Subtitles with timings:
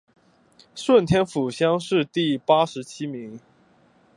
[0.73, 3.39] 顺天府乡试第八十七名。